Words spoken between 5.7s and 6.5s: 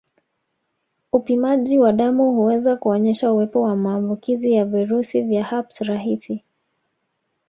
rahisi